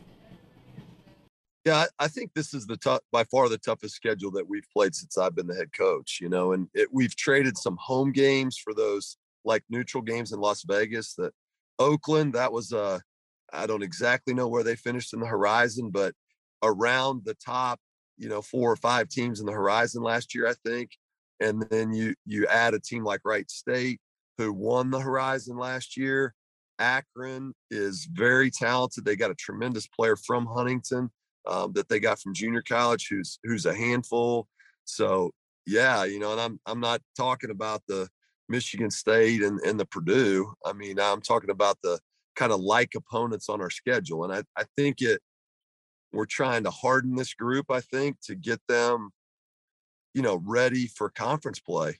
[1.63, 4.95] Yeah, I think this is the tough, by far the toughest schedule that we've played
[4.95, 6.17] since I've been the head coach.
[6.19, 10.39] You know, and it, we've traded some home games for those like neutral games in
[10.39, 11.13] Las Vegas.
[11.15, 11.33] That
[11.77, 12.97] Oakland, that was uh,
[13.53, 16.15] I don't exactly know where they finished in the horizon, but
[16.63, 17.79] around the top,
[18.17, 20.91] you know, four or five teams in the horizon last year, I think.
[21.39, 23.99] And then you you add a team like Wright State,
[24.37, 26.35] who won the horizon last year.
[26.79, 29.05] Akron is very talented.
[29.05, 31.09] They got a tremendous player from Huntington
[31.47, 34.47] um, that they got from junior college who's who's a handful.
[34.85, 35.31] So
[35.65, 38.07] yeah, you know, and I'm I'm not talking about the
[38.49, 40.53] Michigan State and, and the Purdue.
[40.65, 41.99] I mean, I'm talking about the
[42.35, 44.23] kind of like opponents on our schedule.
[44.23, 45.21] And I, I think it
[46.13, 49.11] we're trying to harden this group, I think, to get them,
[50.13, 51.99] you know, ready for conference play.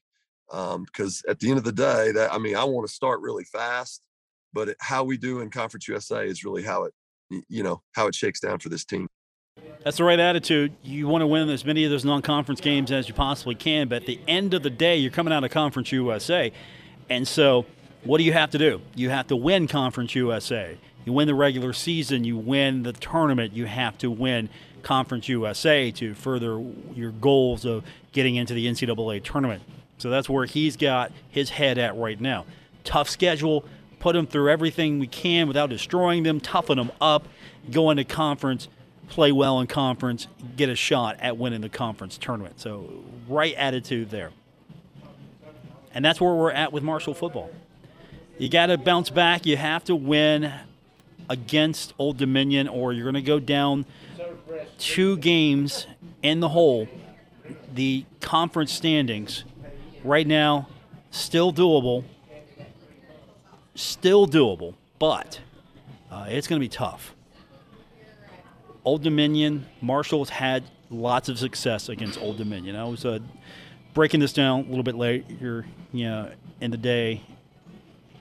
[0.52, 3.22] Um, because at the end of the day, that I mean, I want to start
[3.22, 4.02] really fast,
[4.52, 6.94] but it, how we do in Conference USA is really how it,
[7.48, 9.08] you know, how it shakes down for this team.
[9.86, 10.74] That's the right attitude.
[10.84, 14.02] You want to win as many of those non-conference games as you possibly can, but
[14.02, 16.52] at the end of the day, you're coming out of Conference USA,
[17.10, 17.66] and so
[18.04, 18.82] what do you have to do?
[18.96, 20.78] You have to win Conference USA.
[21.06, 24.50] You win the regular season, you win the tournament, you have to win
[24.84, 26.64] Conference USA to further
[26.96, 29.64] your goals of getting into the NCAA tournament.
[29.98, 32.46] So that's where he's got his head at right now.
[32.84, 33.66] Tough schedule,
[34.00, 37.28] put them through everything we can without destroying them, toughen them up,
[37.70, 38.68] go into conference
[39.12, 42.60] play well in conference, get a shot at winning the conference tournament.
[42.60, 42.90] So,
[43.28, 44.32] right attitude there.
[45.94, 47.52] And that's where we're at with Marshall football.
[48.38, 49.46] You got to bounce back.
[49.46, 50.54] You have to win
[51.30, 53.86] against Old Dominion, or you're going to go down
[54.78, 55.88] two games
[56.22, 56.88] in the hole.
[57.74, 59.44] The conference standings
[60.04, 60.68] right now
[61.12, 62.04] still doable,
[63.76, 65.42] still doable, but
[66.10, 67.16] uh, it's going to be tough.
[68.84, 72.76] Old Dominion, Marshall's had lots of success against Old Dominion.
[72.76, 73.20] I was uh,
[73.94, 77.22] breaking this down a little bit later, you know, in the day,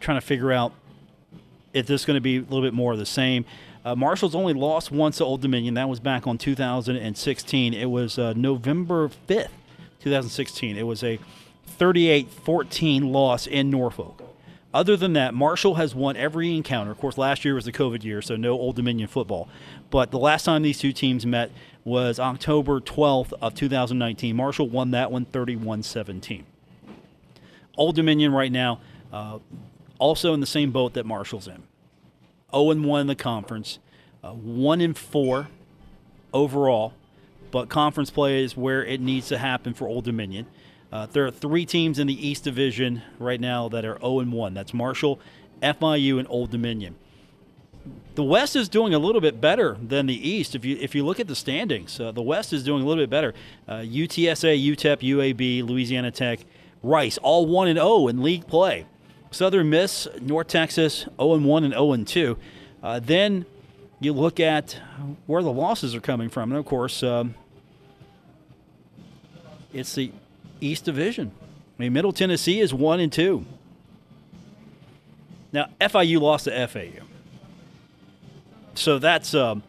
[0.01, 0.73] trying to figure out
[1.73, 3.45] if this is going to be a little bit more of the same.
[3.85, 5.75] Uh, Marshall's only lost once to Old Dominion.
[5.75, 7.75] That was back on 2016.
[7.75, 9.49] It was uh, November 5th,
[10.01, 10.77] 2016.
[10.77, 11.19] It was a
[11.67, 14.23] 38 14 loss in Norfolk.
[14.73, 16.93] Other than that, Marshall has won every encounter.
[16.93, 19.49] Of course, last year was the COVID year, so no Old Dominion football.
[19.91, 21.51] But the last time these two teams met
[21.85, 24.37] was October 12th of 2019.
[24.37, 26.45] Marshall won that one 31-17.
[27.77, 28.81] Old Dominion right now,
[29.13, 29.39] uh,
[30.01, 31.63] also in the same boat that Marshall's in.
[32.51, 33.79] 0 and 1 in the conference,
[34.25, 35.47] uh, 1 and 4
[36.33, 36.95] overall,
[37.53, 40.47] but conference play is where it needs to happen for Old Dominion.
[40.93, 44.33] Uh, there are three teams in the East Division right now that are 0 and
[44.33, 44.55] 1.
[44.55, 45.21] That's Marshall,
[45.63, 46.97] FIU, and Old Dominion.
[48.17, 50.55] The West is doing a little bit better than the East.
[50.55, 53.03] If you if you look at the standings, uh, the West is doing a little
[53.03, 53.33] bit better.
[53.67, 56.41] Uh, UTSA, UTEP, UAB, Louisiana Tech,
[56.83, 58.85] Rice, all 1 and 0 in league play.
[59.31, 62.37] Southern Miss, North Texas, 0 and 1 and 0 and 2.
[62.83, 63.47] Uh, then
[64.01, 64.79] you look at
[65.27, 67.35] where the losses are coming from, and of course, um,
[69.73, 70.11] it's the
[70.61, 71.31] East Division.
[71.79, 73.47] I mean, Middle Tennessee is one and two.
[75.53, 77.05] Now FIU lost to FAU,
[78.75, 79.63] so that's um,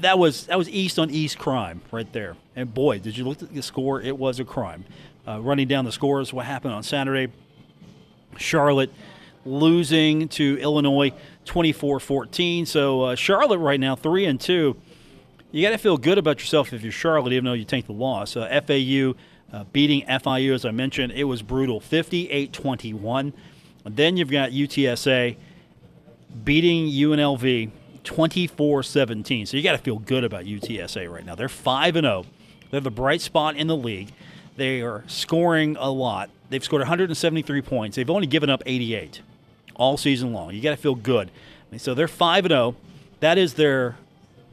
[0.00, 2.36] that was that was East on East crime right there.
[2.54, 4.00] And boy, did you look at the score?
[4.00, 4.84] It was a crime.
[5.26, 7.32] Uh, running down the scores, what happened on Saturday?
[8.36, 8.92] Charlotte
[9.44, 11.12] losing to Illinois
[11.46, 12.66] 24-14.
[12.66, 14.76] So uh, Charlotte right now three and two
[15.52, 17.92] you got to feel good about yourself if you're Charlotte, even though you take the
[17.92, 18.36] loss.
[18.36, 19.14] Uh, FAU
[19.52, 21.12] uh, beating FIU, as I mentioned.
[21.12, 23.34] It was brutal 58 21.
[23.84, 25.36] Then you've got UTSA
[26.42, 27.70] beating UNLV
[28.04, 29.46] 24 17.
[29.46, 31.34] So you got to feel good about UTSA right now.
[31.34, 32.24] They're 5 0.
[32.70, 34.12] They're the bright spot in the league.
[34.56, 36.30] They are scoring a lot.
[36.50, 37.96] They've scored 173 points.
[37.96, 39.22] They've only given up 88
[39.74, 40.54] all season long.
[40.54, 41.30] You got to feel good.
[41.78, 42.76] So they're 5 0.
[43.20, 43.96] That is their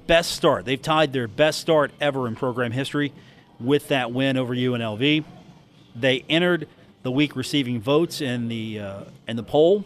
[0.07, 0.65] best start.
[0.65, 3.13] They've tied their best start ever in program history
[3.59, 5.23] with that win over UNLV.
[5.95, 6.67] They entered
[7.03, 9.85] the week receiving votes in the uh, in the poll,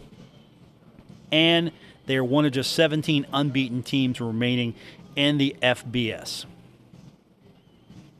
[1.32, 1.72] and
[2.06, 4.74] they are one of just 17 unbeaten teams remaining
[5.16, 6.44] in the FBS.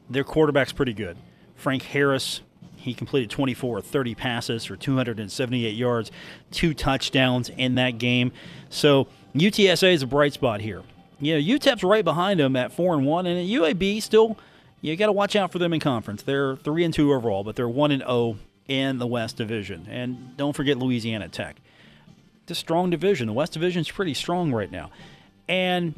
[0.09, 1.17] Their quarterback's pretty good.
[1.57, 2.41] Frank Harris,
[2.77, 6.11] he completed 24 of 30 passes for 278 yards,
[6.51, 8.33] two touchdowns in that game.
[8.69, 10.83] So UTSA is a bright spot here.
[11.21, 14.37] You know, UTEP's right behind them at four and one, and UAB still.
[14.81, 16.23] You got to watch out for them in conference.
[16.23, 18.37] They're three and two overall, but they're one and zero oh
[18.69, 19.87] in the West Division.
[19.89, 21.57] And don't forget Louisiana Tech.
[22.49, 23.27] A strong division.
[23.27, 24.91] The West Division is pretty strong right now,
[25.49, 25.95] and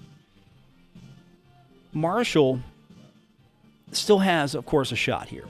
[1.92, 2.60] Marshall
[3.90, 5.46] still has, of course, a shot here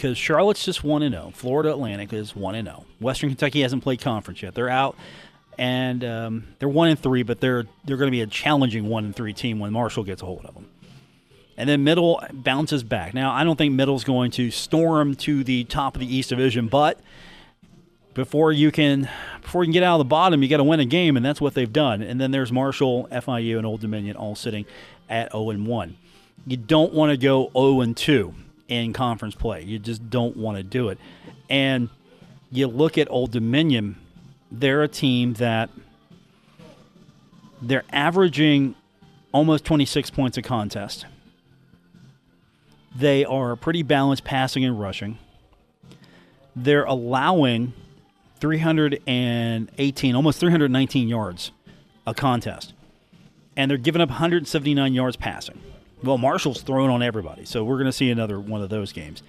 [0.00, 1.32] because Charlotte's just 1 0.
[1.34, 2.84] Florida Atlantic is 1 0.
[3.00, 4.54] Western Kentucky hasn't played conference yet.
[4.54, 4.96] They're out
[5.58, 9.04] and um, they're 1 and 3, but they're they're going to be a challenging 1
[9.04, 10.68] and 3 team when Marshall gets a hold of them.
[11.58, 13.12] And then Middle bounces back.
[13.12, 16.68] Now, I don't think Middle's going to storm to the top of the East Division,
[16.68, 16.98] but
[18.14, 19.08] before you can
[19.42, 21.24] before you can get out of the bottom, you got to win a game, and
[21.24, 22.02] that's what they've done.
[22.02, 24.66] And then there's Marshall, FIU, and Old Dominion all sitting
[25.08, 25.96] at 0 and 1.
[26.46, 28.34] You don't want to go 0 and 2
[28.68, 29.62] in conference play.
[29.62, 30.98] You just don't want to do it.
[31.48, 31.88] And
[32.50, 33.96] you look at Old Dominion,
[34.50, 35.70] they're a team that
[37.62, 38.74] they're averaging
[39.32, 41.06] almost 26 points a contest.
[42.94, 45.18] They are pretty balanced passing and rushing.
[46.56, 47.72] They're allowing
[48.40, 51.52] 318, almost 319 yards
[52.06, 52.72] a contest.
[53.56, 55.60] And they're giving up 179 yards passing.
[56.02, 59.22] Well, Marshall's thrown on everybody, so we're going to see another one of those games.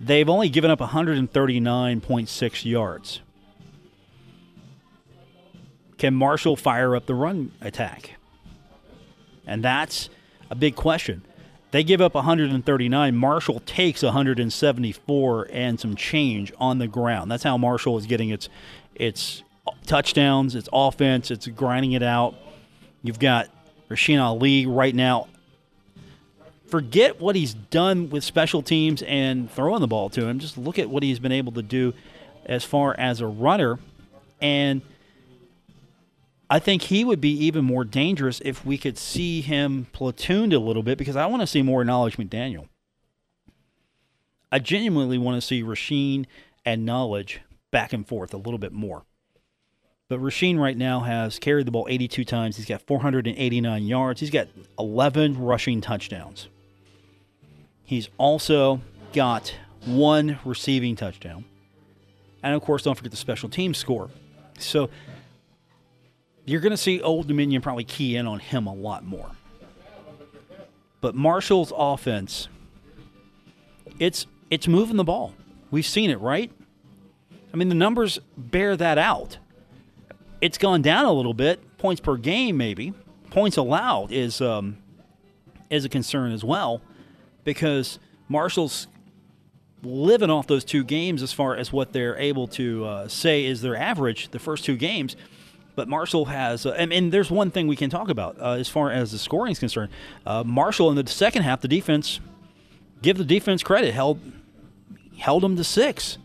[0.00, 3.20] They've only given up 139.6 yards.
[5.98, 8.16] Can Marshall fire up the run attack?
[9.46, 10.10] And that's
[10.50, 11.22] a big question.
[11.76, 13.14] They give up 139.
[13.14, 17.30] Marshall takes 174 and some change on the ground.
[17.30, 18.48] That's how Marshall is getting its
[18.94, 19.42] its
[19.84, 22.34] touchdowns, its offense, it's grinding it out.
[23.02, 23.50] You've got
[23.90, 25.28] Rasheen Ali right now.
[26.68, 30.38] Forget what he's done with special teams and throwing the ball to him.
[30.38, 31.92] Just look at what he's been able to do
[32.46, 33.78] as far as a runner.
[34.40, 34.80] And–
[36.48, 40.58] I think he would be even more dangerous if we could see him platooned a
[40.58, 42.68] little bit because I want to see more Knowledge McDaniel.
[44.52, 46.26] I genuinely want to see Rasheen
[46.64, 47.40] and Knowledge
[47.72, 49.04] back and forth a little bit more.
[50.08, 52.56] But Rasheen right now has carried the ball 82 times.
[52.56, 54.20] He's got 489 yards.
[54.20, 54.46] He's got
[54.78, 56.48] 11 rushing touchdowns.
[57.84, 58.80] He's also
[59.12, 59.52] got
[59.84, 61.44] one receiving touchdown.
[62.42, 64.10] And of course, don't forget the special team score.
[64.58, 64.90] So
[66.46, 69.30] you're going to see Old Dominion probably key in on him a lot more.
[71.00, 72.48] But Marshall's offense,
[73.98, 75.34] it's it's moving the ball.
[75.70, 76.50] We've seen it, right?
[77.52, 79.38] I mean, the numbers bear that out.
[80.40, 82.94] It's gone down a little bit, points per game maybe.
[83.30, 84.78] Points allowed is um,
[85.68, 86.80] is a concern as well,
[87.44, 88.86] because Marshall's
[89.82, 93.62] living off those two games as far as what they're able to uh, say is
[93.62, 95.16] their average the first two games.
[95.76, 98.68] But Marshall has, uh, and, and, there's one thing we can talk about uh, as
[98.68, 99.92] far as the scoring is concerned.
[100.24, 102.18] Uh, Marshall in the second half, the defense,
[103.02, 104.18] give the defense credit, held
[105.18, 106.16] held them to six.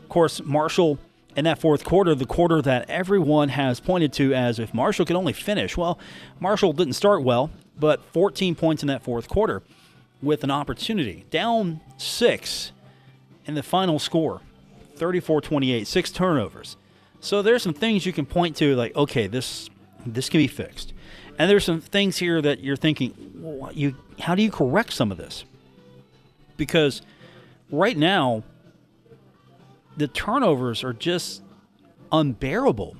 [0.00, 0.98] Of course, Marshall
[1.34, 5.16] in that fourth quarter, the quarter that everyone has pointed to as if Marshall could
[5.16, 5.76] only finish.
[5.76, 5.98] Well,
[6.40, 9.62] Marshall didn't start well, but 14 points in that fourth quarter
[10.22, 11.24] with an opportunity.
[11.30, 12.72] Down six
[13.44, 14.40] in the final score,
[14.96, 16.76] 34 28, six turnovers.
[17.22, 19.70] So there's some things you can point to, like, okay, this
[20.04, 20.92] this can be fixed,
[21.38, 23.14] and there's some things here that you're thinking,
[23.72, 25.44] you how do you correct some of this?
[26.56, 27.00] Because
[27.70, 28.42] right now,
[29.96, 31.42] the turnovers are just
[32.10, 32.96] unbearable.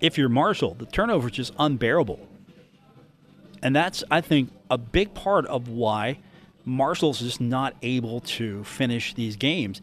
[0.00, 2.18] If you're Marshall, the turnovers just unbearable,
[3.62, 6.18] and that's I think a big part of why
[6.64, 9.80] Marshall's just not able to finish these games.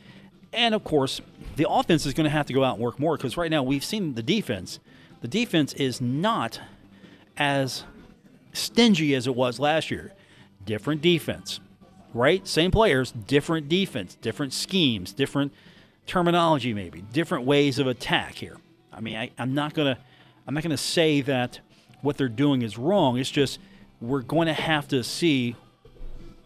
[0.51, 1.21] And of course,
[1.55, 3.63] the offense is going to have to go out and work more because right now
[3.63, 4.79] we've seen the defense.
[5.21, 6.59] The defense is not
[7.37, 7.83] as
[8.53, 10.13] stingy as it was last year.
[10.65, 11.59] Different defense.
[12.15, 12.47] right?
[12.47, 15.53] Same players, different defense, different schemes, different
[16.07, 18.57] terminology, maybe different ways of attack here.
[18.91, 19.97] I mean, I, I'm not gonna,
[20.47, 21.59] I'm not gonna say that
[22.01, 23.17] what they're doing is wrong.
[23.17, 23.59] It's just
[23.99, 25.55] we're going to have to see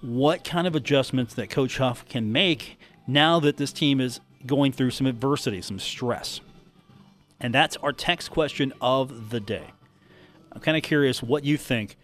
[0.01, 4.71] what kind of adjustments that Coach Huff can make now that this team is going
[4.71, 6.41] through some adversity, some stress.
[7.39, 9.71] And that's our text question of the day.
[10.51, 11.95] I'm kind of curious what you think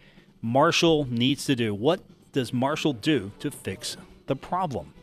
[0.41, 1.73] Marshall needs to do.
[1.73, 4.93] What does Marshall do to fix the problem?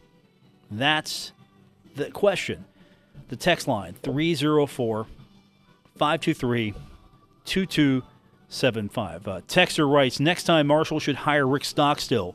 [0.71, 1.33] That's
[1.97, 2.65] the question.
[3.29, 5.07] The text line 304
[5.97, 6.75] 523
[7.45, 9.29] 2275.
[9.29, 12.35] Uh, Texter writes Next time Marshall should hire Rick Stockstill.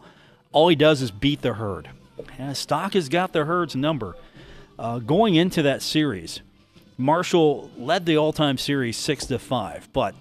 [0.51, 1.89] All he does is beat the herd.
[2.37, 4.15] Yeah, Stock has got the herd's number.
[4.79, 6.41] Uh, going into that series,
[6.97, 10.13] Marshall led the all-time series six to five, but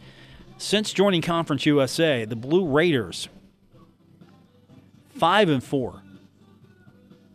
[0.56, 3.28] since joining Conference USA, the Blue Raiders
[5.10, 6.02] five and four,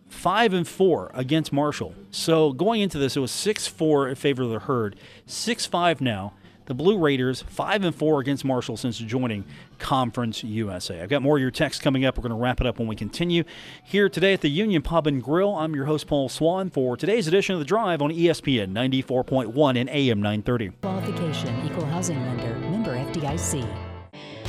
[0.10, 1.94] five and four against Marshall.
[2.10, 4.96] So going into this, it was six four in favor of the herd,
[5.28, 6.34] six five now
[6.72, 9.44] the Blue Raiders, 5 and 4 against Marshall since joining
[9.78, 11.02] Conference USA.
[11.02, 12.18] I've got more of your texts coming up.
[12.18, 13.44] We're going to wrap it up when we continue.
[13.84, 17.28] Here today at the Union Pub and Grill, I'm your host, Paul Swann for today's
[17.28, 20.70] edition of The Drive on ESPN 94.1 and AM 930.
[20.82, 23.68] Qualification Equal Housing Lender, member FDIC.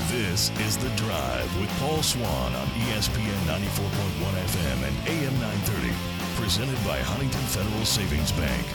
[0.06, 3.62] This is The Drive with Paul Swann on ESPN 94.1
[4.46, 5.92] FM and AM 930.
[6.40, 8.66] Presented by Huntington Federal Savings Bank.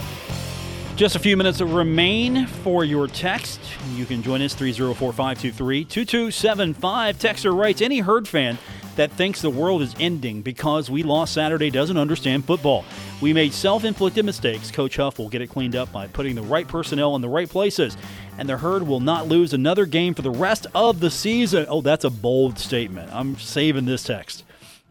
[0.98, 3.60] Just a few minutes remain for your text.
[3.94, 7.18] You can join us 304 523 2275.
[7.18, 8.58] Texter writes Any Herd fan
[8.96, 12.84] that thinks the world is ending because we lost Saturday doesn't understand football.
[13.20, 14.72] We made self inflicted mistakes.
[14.72, 17.48] Coach Huff will get it cleaned up by putting the right personnel in the right
[17.48, 17.96] places.
[18.36, 21.66] And the Herd will not lose another game for the rest of the season.
[21.68, 23.12] Oh, that's a bold statement.
[23.12, 24.42] I'm saving this text.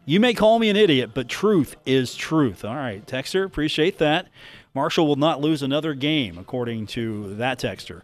[0.06, 2.64] You may call me an idiot, but truth is truth.
[2.64, 4.28] All right, Texter, appreciate that.
[4.78, 8.02] Marshall will not lose another game, according to that texter.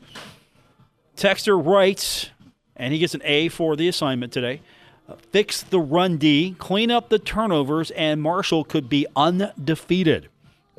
[1.17, 2.31] Texter writes,
[2.75, 4.61] and he gets an A for the assignment today.
[5.31, 10.29] Fix the run D, clean up the turnovers, and Marshall could be undefeated.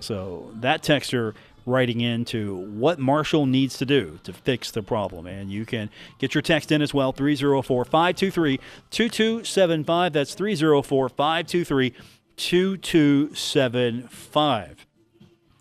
[0.01, 1.33] So that texter
[1.65, 5.27] writing into what Marshall needs to do to fix the problem.
[5.27, 5.89] And you can
[6.19, 10.11] get your text in as well 304 523 2275.
[10.11, 11.93] That's 304 523
[12.35, 14.85] 2275.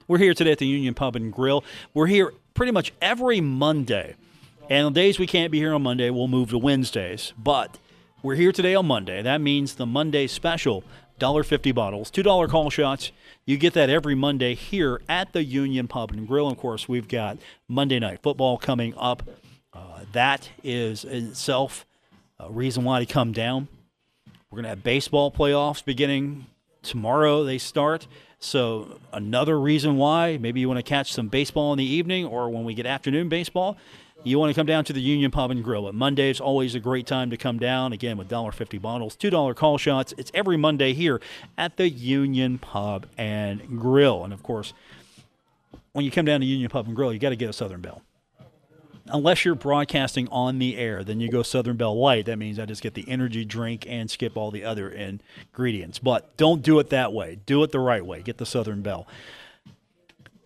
[0.06, 1.64] We're here today at the Union Pub and Grill.
[1.94, 4.16] We're here pretty much every Monday.
[4.68, 7.32] And on days we can't be here on Monday, we'll move to Wednesdays.
[7.38, 7.78] But
[8.22, 9.22] we're here today on Monday.
[9.22, 10.84] That means the Monday special,
[11.20, 13.12] $1.50 bottles, $2 call shots.
[13.46, 16.48] You get that every Monday here at the Union Pub and Grill.
[16.48, 19.22] And of course, we've got Monday Night Football coming up.
[19.72, 21.86] Uh, that is in itself
[22.38, 23.68] a reason why to come down.
[24.50, 26.44] We're going to have baseball playoffs beginning
[26.82, 27.42] tomorrow.
[27.42, 28.06] They start.
[28.44, 32.50] So, another reason why maybe you want to catch some baseball in the evening or
[32.50, 33.78] when we get afternoon baseball,
[34.22, 35.84] you want to come down to the Union Pub and Grill.
[35.84, 39.56] But Monday is always a great time to come down, again, with $1.50 bottles, $2
[39.56, 40.12] call shots.
[40.18, 41.22] It's every Monday here
[41.56, 44.24] at the Union Pub and Grill.
[44.24, 44.74] And of course,
[45.92, 47.80] when you come down to Union Pub and Grill, you got to get a Southern
[47.80, 48.02] Belle
[49.06, 52.26] unless you're broadcasting on the air, then you go Southern Bell Light.
[52.26, 55.98] That means I just get the energy drink and skip all the other ingredients.
[55.98, 57.38] But don't do it that way.
[57.46, 58.22] Do it the right way.
[58.22, 59.06] Get the Southern Bell.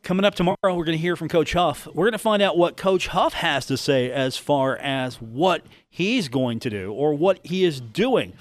[0.03, 1.87] Coming up tomorrow, we're going to hear from Coach Huff.
[1.89, 5.67] We're going to find out what Coach Huff has to say as far as what
[5.91, 8.33] he's going to do or what he is doing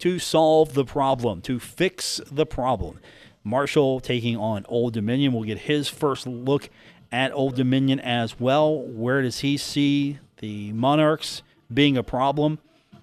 [0.00, 2.98] to solve the problem, to fix the problem.
[3.42, 5.32] Marshall taking on Old Dominion.
[5.32, 6.68] We'll get his first look
[7.14, 8.76] at Old Dominion as well.
[8.76, 12.58] Where does he see the Monarchs being a problem?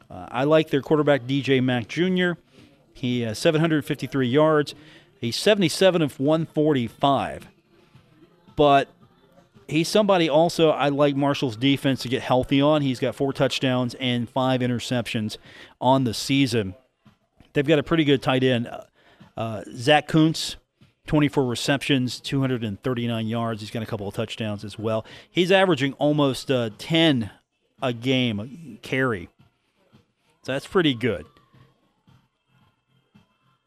[0.09, 2.33] Uh, I like their quarterback, DJ Mack Jr.
[2.93, 4.75] He has 753 yards.
[5.21, 7.47] He's 77 of 145.
[8.57, 8.89] But
[9.69, 12.81] he's somebody also I like Marshall's defense to get healthy on.
[12.81, 15.37] He's got four touchdowns and five interceptions
[15.79, 16.75] on the season.
[17.53, 18.69] They've got a pretty good tight end.
[19.37, 20.57] Uh, Zack Kuntz,
[21.07, 23.61] 24 receptions, 239 yards.
[23.61, 25.05] He's got a couple of touchdowns as well.
[25.29, 27.31] He's averaging almost uh, 10
[27.81, 29.29] a game carry.
[30.43, 31.25] So that's pretty good.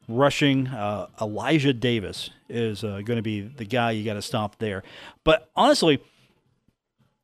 [0.06, 4.58] Rushing, uh, Elijah Davis is uh, going to be the guy you got to stop
[4.58, 4.82] there.
[5.24, 6.02] But honestly,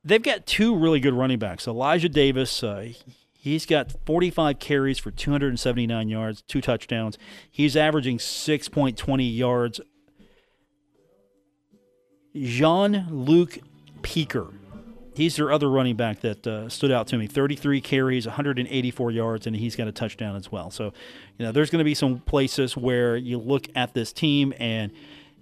[0.02, 1.66] they've got two really good running backs.
[1.66, 2.88] Elijah Davis, uh,
[3.42, 7.16] He's got 45 carries for 279 yards, two touchdowns.
[7.50, 9.80] He's averaging 6.20 yards
[12.35, 13.59] Jean Luc
[14.03, 14.53] Peeker.
[15.14, 17.26] he's their other running back that uh, stood out to me.
[17.26, 20.70] 33 carries, 184 yards, and he's got a touchdown as well.
[20.70, 20.93] So,
[21.39, 24.93] you know, there's going to be some places where you look at this team and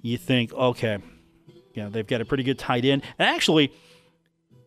[0.03, 0.99] you think, okay,
[1.75, 3.03] you know, they've got a pretty good tight end.
[3.19, 3.73] And actually,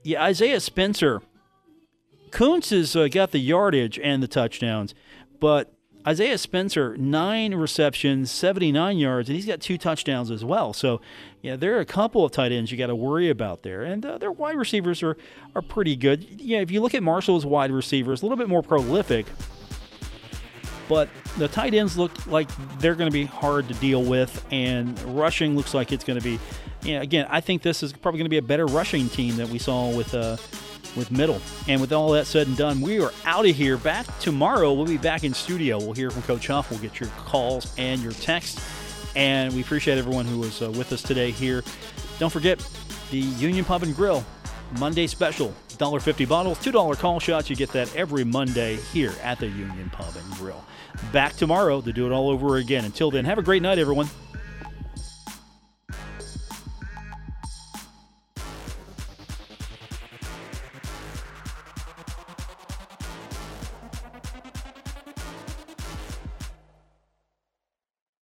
[0.03, 1.21] yeah, Isaiah Spencer,
[2.31, 4.95] Kuntz has uh, got the yardage and the touchdowns,
[5.39, 5.73] but
[6.07, 10.73] Isaiah Spencer, nine receptions, 79 yards, and he's got two touchdowns as well.
[10.73, 10.99] So,
[11.41, 13.83] yeah, there are a couple of tight ends you got to worry about there.
[13.83, 15.15] And uh, their wide receivers are,
[15.55, 16.23] are pretty good.
[16.41, 19.27] Yeah, if you look at Marshall's wide receivers, a little bit more prolific,
[20.89, 22.49] but the tight ends look like
[22.79, 26.23] they're going to be hard to deal with, and rushing looks like it's going to
[26.23, 26.39] be,
[26.81, 29.49] yeah, again, I think this is probably going to be a better rushing team that
[29.49, 30.15] we saw with.
[30.15, 30.37] Uh,
[30.95, 31.41] with Middle.
[31.67, 33.77] And with all that said and done, we are out of here.
[33.77, 35.77] Back tomorrow, we'll be back in studio.
[35.77, 36.71] We'll hear from Coach Huff.
[36.71, 38.63] We'll get your calls and your texts.
[39.15, 41.63] And we appreciate everyone who was uh, with us today here.
[42.19, 42.65] Don't forget
[43.09, 44.23] the Union Pub and Grill
[44.79, 45.53] Monday special.
[45.69, 47.49] $1.50 bottles, $2 call shots.
[47.49, 50.63] You get that every Monday here at the Union Pub and Grill.
[51.11, 52.85] Back tomorrow to do it all over again.
[52.85, 54.07] Until then, have a great night, everyone.